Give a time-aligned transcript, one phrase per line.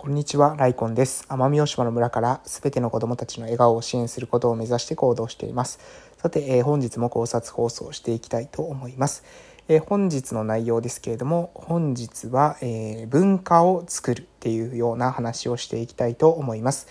[0.00, 1.26] こんにちは、ライコンです。
[1.28, 5.80] 奄美大島の村からすべての子供たちの笑顔を支援することを目指して行動しています。
[6.18, 9.24] さて、えー、本日も考察放送していきたいと思います。
[9.66, 16.86] えー、本日の内容ですけれども、本日は、えー、文化を作るっていうような話をしていきたいと思います。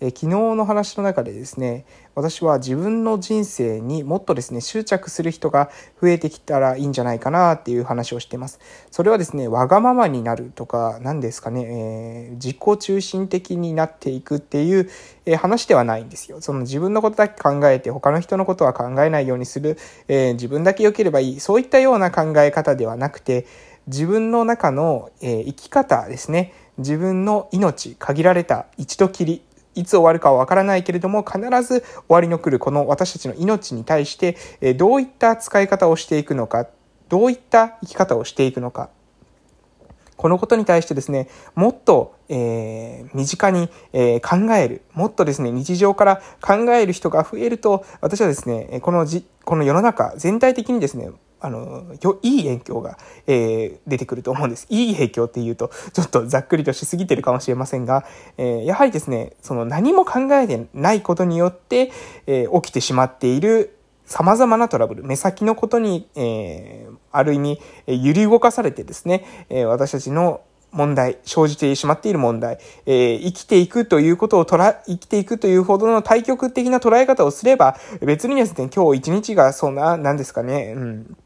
[0.00, 5.70] え昨日の話の中でですね私は自分の人生にもっとですね執着する人が
[6.00, 8.60] 増えてきたらいいんじゃないかなっていう話をしています。
[8.90, 14.90] それはですねわがままになるとか何ですかね、えー、自己中心的になっていくっていう、
[15.24, 16.40] えー、話ではないんですよ。
[16.40, 23.46] その自分のことだけ考えて他の人のことは考えないようにする、えー、自分だけ良ければいいそういったような考え方ではなくて
[23.86, 26.52] 自分の中の、え生き方ですね。
[26.78, 29.42] 自分の命限られた一度きり
[29.76, 36.66] いつ終わるかはわからないけれども、必ず終わりの来るこの私たちの命に対して、えどういった使い方をしていくのか、
[37.08, 38.90] どういった生き方をしていくのか、
[40.16, 51.84] このことに対してですね、もっと、えー、身近に、えー、考える、もっとですね、日常から考える人が増えると、私はですね、このじ、この世の中全体的にですね、あの、
[52.22, 54.66] いい影響が、えー、出てくると思うんです。
[54.70, 58.04] いい影響っていうと、ちょっとざっくりとしすぎてるかもしれませんが、
[58.38, 61.92] えー、やはりですね、その何も考えてないことによって、
[62.26, 63.76] えー、起きてしまっている
[64.06, 70.40] 様々なトラブル、目先のことに、えー、ある意味、揺り動かされてですね、えー、私たちの
[70.72, 81.16] 問題、生じてしまっている問題、えー、生きていくということを捉生きていくというほどの対極的な捉え方をすれば、別にですね、今日一日がそんな、なんですかね、うん、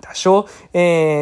[0.00, 0.78] 多少、え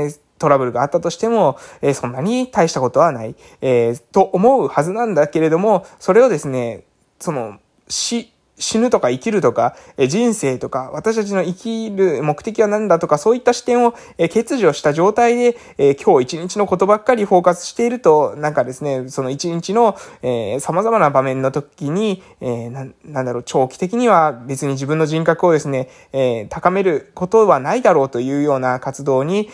[0.06, 6.84] ー、トラブルがあったとしても、えー、そんなに大したことはない、えー、と思うはずなんだけれども、それをですね、
[7.18, 9.76] その、死、死ぬとか生きるとか、
[10.08, 19.96] 人生とか、私たちの生きる目的は何だとか、そういった視点を欠如した状態で、今日一日のことばっかりフォーカスしていると、なんかですね、その一日の、
[20.60, 25.88] 様々な場面の時に、えな、んだろう、長期的には別に自分の人格をですね、
[26.50, 29.50] 高めることはないだろうというような活動に、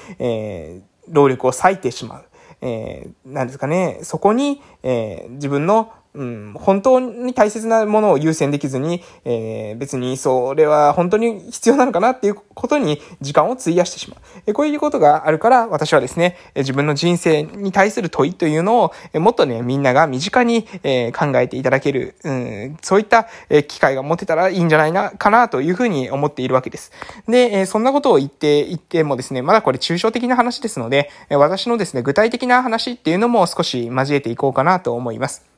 [1.08, 2.24] 労力を割いてしまう。
[2.66, 14.20] えー、なんですかね、そこに、え、自分のうん、本当に大切なものを優先できずに、えー、別にそれは本当に必要なのかなっていうことに時間を費やしてしまう。
[14.46, 26.92] えこういうことがあるから私はですね、自分の人生に対する問いというのを、えもっとね、みんなが身近に、え考えていただける、うん、そういった、え機会が持てたらいいんじゃないな、かなというふうに思っているわけです。
[27.26, 35.53] で、えそんなことを言って言ってもですね、まだこれ抽象的な話ですので、私のですね、具体的な話っていうのも少し交えていこうかなと思います。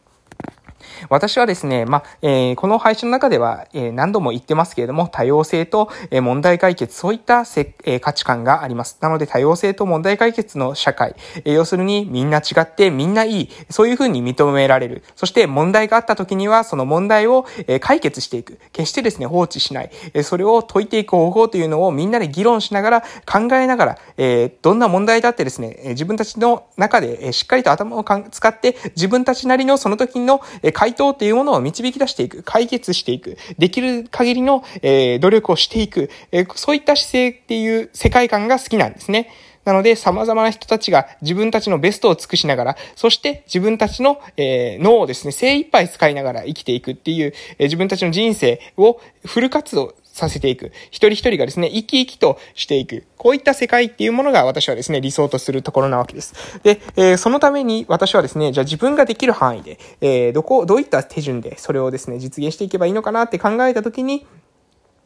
[1.09, 8.99] 私はですね、まあ、えー、この配信の中では、えー、何度も言ってますけれども、多様性と、えー、問題解決、そういったせ、えー、価値観があります。
[9.01, 11.15] なので、多様性と問題解決の社会、
[11.45, 15.03] えー、要するにみんな違ってみんないい、そういうふうに認められる。
[15.15, 18.59] そして問題があった時には、その問題を、えー、解決していく。
[18.73, 19.91] 決してですね、放置しない。
[20.15, 39.31] えー、それを解いていく方法というのをみんなで議論しながら、考えながら、えー、どんな問題だってですね、自分たちの中で、えー、しっかりと頭をか使って、自分たちなりのその時の、え、回答っていうものを導き出していく、解決していく、できる限りの、え、努力をしていく、え、そういった姿勢っていう世界観が好きなんですね。
[39.65, 50.73] なので、様々な人たちが自分たちのベストを尽くしながら、そして自分たちの、えー、脳をですね、精一杯使いながら生きていくっていう、えー、自分たちの人生をフル活動させていく。
[50.91, 53.05] 一人一人がですね、生き生きとしていく。
[53.19, 56.35] こういった世界っていうものが私はですね、理想とするところなわけです。
[56.63, 64.27] で、えー、そのために私はですね、じゃあ自分ができる範囲で、えー、どこ、どういった手順でそれをですね、実現していけばいいのかなって考えたときに、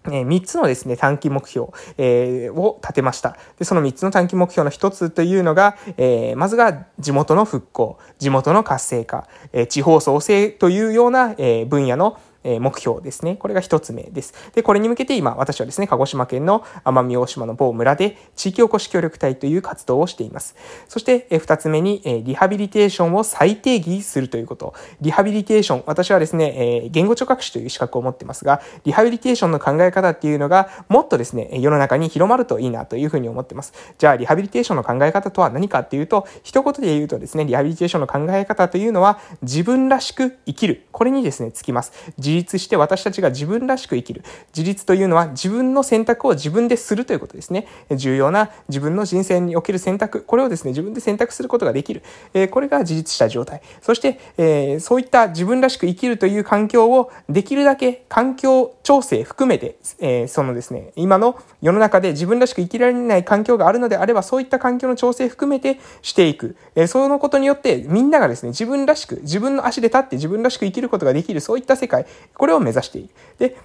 [0.05, 1.69] え3つのですね、短期目標、
[1.99, 3.37] えー、を立てました。
[3.59, 13.37] で、その3つの短期目標の1つというのが、えー、まずが地元の復興、地元の活性化、えー、地方創生というような、え分野の目標ですね。
[13.37, 14.35] これが一つ目です。
[14.55, 20.57] で、これに向けて今、私はですね、鹿児島県の奄美大島の某村で地域おこし協力隊という活動をしています。
[20.89, 24.75] そして、二つ目に、リハビリテーションを再定義するということ。
[25.01, 33.73] リハビリテーション、私はですね、言語聴覚士という資格を持ってますが、リハビリテーションの考え方っていうのが、もっとですね、世の中に広まるといいなというふうに思ってます。
[33.99, 40.87] じゃあ、リハビリテーションの考え方とは何かっていうと、一言で言うとですね、リハビリテーションの考え方というのは、自分らしく生きる。
[40.93, 41.93] これにですね、つきます。
[42.17, 44.23] 自自立して私たちが自分らしく生きる。
[44.57, 47.67] 自立というのは自分の選択を自分でするということですね。
[47.91, 52.03] 重要な自分の人生における選択、これをですね、自分で選択することができる。
[52.33, 53.63] えこれが自立した状態。
[53.83, 66.57] そして、えそういった自分らしく生きるという環境をできるだけ環境調整含めて、えそのですね、今の世の中で自分らしく生きられない環境があるのであれば、そういった環境の調整含めてしていく。
[66.77, 73.11] えそのことによってみんながですね、自分らしく、自分の足で立って自分らしく生きることができる、そういった世界、これを目指している。
[73.39, 73.57] で、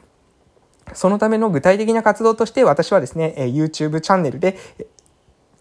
[0.93, 4.57] そのための具体的な活動として私はですね、YouTube チャンネルで、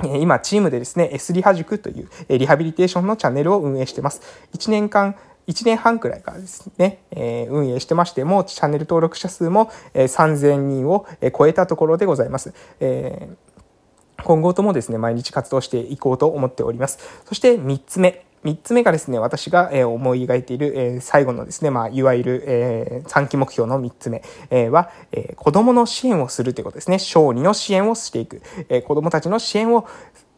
[0.03, 4.21] 今、チームでですね、S リハ塾というリハビリテーションのチャンネルを運営しています。
[4.53, 11.07] 1年間、1年半くらいからですね、え、運営してましても、チャンネル登録者数も、え、3000人を
[11.37, 12.53] 超えたところでございます。
[12.81, 13.29] え、
[14.23, 16.99] 今後ともですね、毎日活動していこうと思っております。
[17.27, 18.25] そして3つ目。
[18.45, 24.23] 3つ目がですね、私が思い描いている最後のですね、まあ、いわゆる3期目標の3つ目
[24.69, 24.91] は、
[25.37, 26.99] 子供の支援をするということですね。
[26.99, 28.43] 小児の支援をしていく。
[28.87, 29.87] 子供たちの支援を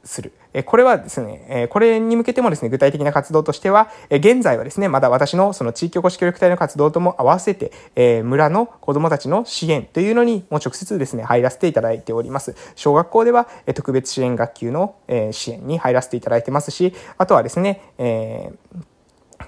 [0.06, 0.32] する。
[0.64, 12.54] これはですね、これに向けてもですね、具体的な活動としては、現在はですね、まだ私のその地域おこし協力隊の活動とも合わせて、村の子供たちの支援というのにもう直接ですね、入らせていただいております。
[12.74, 14.94] 小学校では特別支援学級の
[15.32, 18.86] 支援に入らせていただいてますし、あとはですね、えー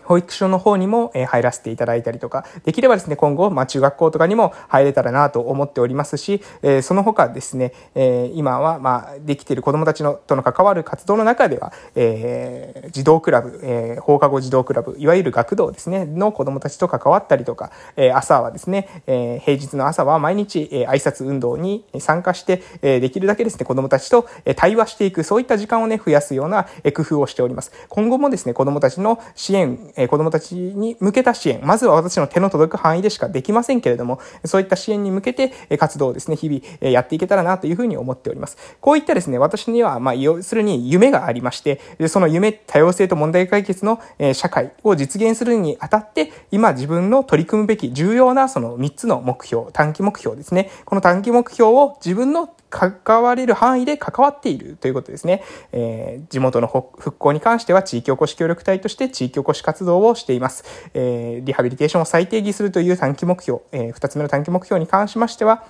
[0.09, 24.27] 保育所の方にも入らせていただいたりとか、できればですね、今後、まあ、中学校とかにも入れたらなと思っておりますし、えその他ですね、え今は、まあ、できている子供たちのとの関わる活動の中では、えー、児童クラブ、えー、放課後児童クラブ、いわゆる学童ですね、の子供たちと関わったりとか、え朝はですね、え平日の朝は毎日、え挨拶運動に参加して、えできるだけですね、子供たちと
[24.57, 27.73] 対話していく、そういった時間をね、増やすような工夫をしております。
[27.89, 38.57] 今後もですね、子供たちの支援、え子供たちに向けた支援、まずは私の手の届く範囲でしかできませんけれども、そういった支援に向けてえ活動をですね、日々やっていけたらなというふうに思っております。
[38.81, 50.71] こういったですね、私には、まあ、要するに夢がありまして、その夢、多様性と問題解決のえ社会を実現するにあたって、今自分の取り組むべき重要なその3つの目標、短期目標ですね。
[50.85, 55.43] この短期目標を自分の関われる範囲で関わっているということですね。
[55.73, 60.65] えー、地元の復興に関しては地域おこし協力隊として地域おこし活動をしています。
[60.95, 65.65] えー、リハビリテーションを再定義するという短期目標、えー、2つ目の短期目標に関しましては、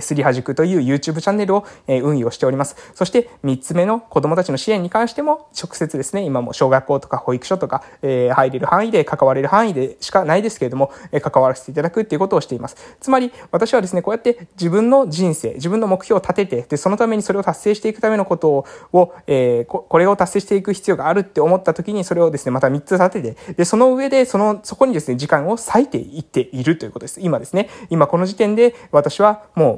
[0.00, 2.76] スリハ塾という YouTube チャンネルを運用しております。
[2.94, 12.76] そして3つ目の子供たちの支援に関しても直接ですね、今も小学校とか保育所とか、え入れる範囲で関われる範囲でしかないですけれども、え関わらせていただくっていうことをしています。
[13.00, 27.20] つまり私はですね、こうやって自分の人生、自分の目標を立てて、で、そのためにそれを達成していくためのことを、えー、これを達成していく必要があるって思った時にそれをですね、また3つ立てて、で、その上でその、そこにですね、時間を割いていっているということです。
[27.20, 29.77] 今ですね、今この時点で私はもう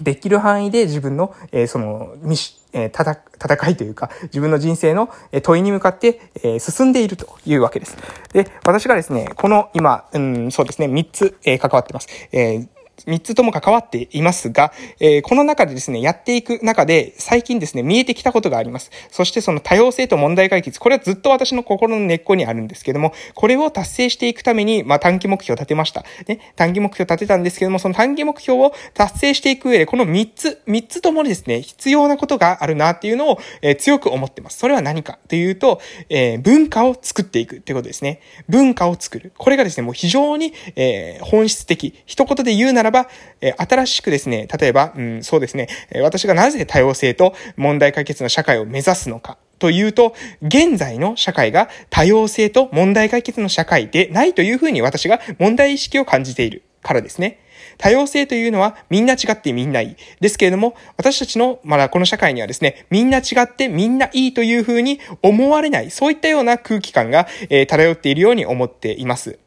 [0.00, 5.10] できる範囲で自分の、えー、その、みし、えー、た戦いというか、自分の人生の
[5.42, 7.96] 問いに向かって、えー、進んでいるというわけです。
[8.32, 12.08] で、私がですね、この今、うん、そうですね、3つ、え、関わってます。
[12.32, 12.66] え
[13.06, 18.90] 3つとも関わっていますが、えー、この中でですね、やっていく中で、最近ですね、見えてきたことがあります。
[19.10, 26.04] そしてその多様性と問題解決、これはずっと私の心の根っこにあるんですけども、これを達成していくために、まあ、短期目標を立てました。
[26.26, 34.58] ね、短期目標を立てたんですけども、その短期目標を達成していく上で、この3つ、3つともにですね、必要なことがあるなっていうのを、えー、強く思ってます。
[34.58, 38.20] それは何かというと、えー、文化を作っていくってことですね。
[38.48, 39.32] 文化を作る。
[39.36, 41.94] これがですね、もう非常に、え、本質的。
[42.06, 43.08] 一言で言うならば、
[43.40, 45.68] え新しくですね、例えば、うん、そうですね、
[46.02, 49.38] 私がなぜ多様性と問題解決の社会を目指すのか。
[49.58, 57.40] というと、現在の社会が多様性と問題解決の社会でないというふうに私が問題意識を感じているからですね。
[57.76, 59.96] 多様性というのはみんな違ってみんないい。
[60.20, 69.38] ですけれども、私たちの、まだこの社会にはですね、みんな違ってみんないいというふうに思われない、そういったような空気感が、えー、漂っているように思っています。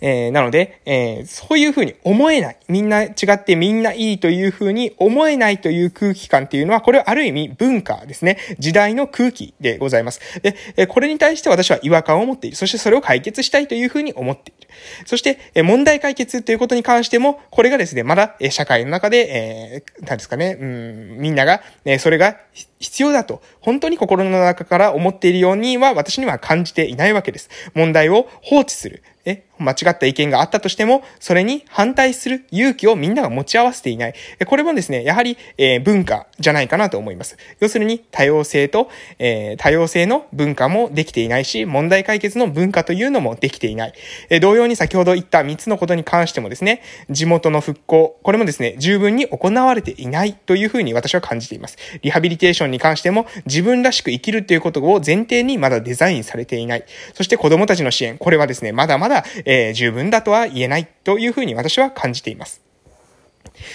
[0.00, 2.56] えー、なので、えー、そういうふうに思えない。
[2.68, 8.38] みんな違ってみんないいというふうに思えないという空気感っていうのは、これはある意味文化ですね。
[8.58, 10.20] 時代の空気でございます。
[10.42, 12.56] で、えこれに対して私は違和感を持っている。
[12.56, 14.68] そしてそれを解決したいというふうに思っている。
[15.06, 22.36] そして、え問題解決ということに関しても、これがですね、まだ、え社会の中で、えー、何ですかね、うん、みんなが、えそれが
[22.78, 27.48] 必要だと、本当に心の中から思っているようには、私には感じていないわけです。
[27.74, 29.02] 問題を放置する。
[29.24, 34.14] え、間違った意見があったとしても、それに反対する勇気をみんなが持ち合わせていない。
[34.46, 37.36] これもですね、やはり、えー、文化じゃないかなと思います。
[37.60, 43.92] 要するに、多様性と、えー、多様性の文化もできていないし、問題解決の文化というのもできていない。
[44.28, 51.76] えー、同様に先ほど言った3つのことに関してもですね、地元の復興、これもですね、十分に行われていないというふうに私は感じています。
[52.02, 56.84] リハビリテーションに関しても、自分らしく生きるということを前提にまだデザインされていない。
[57.14, 59.11] そして子供たちの支援、これはですね、まだまだ、
[59.44, 62.62] えー、十分だとは言えないというふうに私は感じています。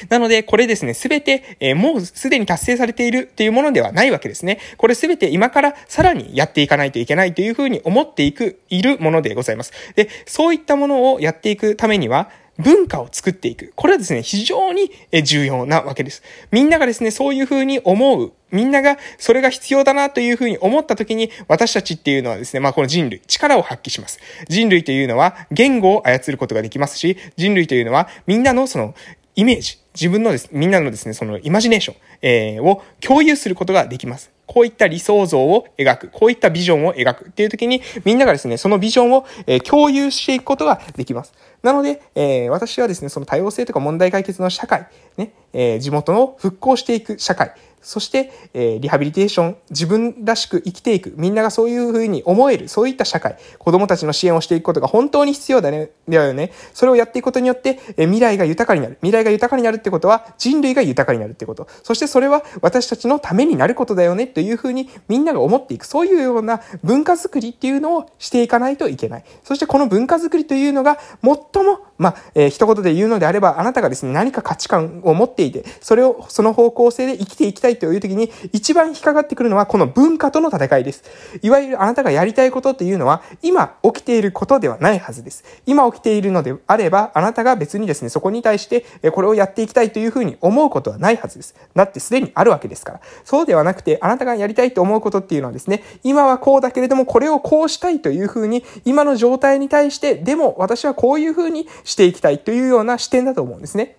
[0.09, 4.59] なので、これですね、すべて、えー、もうすでに達成されているというものではないわけですね。
[4.77, 9.71] これすべて今からさらにやっていかないといけないというふうに思っていく、いるものでございます。
[9.95, 13.73] で、そういったものをやっていくためには、文化を作っていく。
[13.75, 14.91] これはですね、非常に
[15.23, 16.23] 重要なわけです。
[16.51, 18.33] みんながですね、そういうふうに思う。
[18.51, 24.19] みんながそれが必要だなというふうに思った時に、私たちっていうのはですね、まあこの人類、力を発揮します。
[24.47, 28.95] 人類というのは言語を操ることができますし、人類というのはみんなのその
[29.35, 34.31] イメージ、自分のです、みんなのですね、そのイマジネーション、えー、を共有することができます。
[34.47, 41.33] こういった理想像を描く、こういったビジョンを描くっていう時に、みんながですね、そのビジョンを、えー、共有していくことができます。
[41.61, 56.51] なので、えー、私はですね、その多様性とか問題解決の社会、ね、えー、地元の復興していく社会、そして、えー、リハビリテーション、自分らしく生きていく、みんながそういうふうに思える、そういった社会、子供たちの支援をしていくことが本当に必要だね、だよね。
[56.73, 58.97] それをやっていくことによって、えー、未来が豊かになる。
[59.01, 61.67] 未来が豊かになるってことは、人類が豊かになるってこと。
[61.83, 65.85] そしてそれは私たちのためになることだよね、というふうにみんなが思っていく。
[65.85, 69.23] そういうような文化づくりっていうのをしていかないといけない。
[69.43, 81.03] そしてこの文化づくりというのが、最も、まあ、えー、一言で言うのであれば、あなたがですね、何か価値観を持っていて、それを、その方向性で生きていきたいという時に、一番引っかかってくるのはこの文化との戦いです。
[81.41, 85.43] いわゆるあなたがやりたいことっていうのは、今起きていることではないはずです。
[85.65, 91.55] 今起きているのであれば、あなたが別にですね、そこに対して、これをやっていきたいというふうに思うことはないはずです。
[91.75, 93.01] だってすでにあるわけですから。
[93.23, 103.97] そうではなくて、あなたがやりたいと思うことっていうのはですね、今はこうだけれども、これをこうしたいというふうに、今の状態に対して、でも私はこういうふうにしていきたいというような視点だと思うんですね。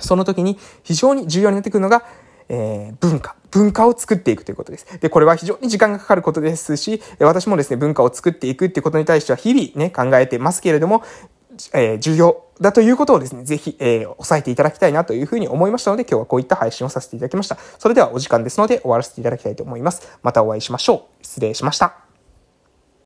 [0.00, 2.04] その時に非常に重要になってくるのが、
[2.48, 3.36] えー、文化。
[3.50, 5.00] 文化を作っていくということです。
[5.00, 11.02] で、これは非常に時間がかかることですし、私もですね、文化を作っていくっていうことに対しては日々ね、考えてますけれども、
[11.74, 17.56] えー、重要だということをですね、ぜひ、えー、押さえていただきたいなというふうに思いましたので、今日はこういった配信をさせていただきました。
[17.78, 20.18] それではお時間ですので終わらせていただきたいと思います。
[20.22, 21.24] またお会いしましょう。
[21.24, 22.07] 失礼しました。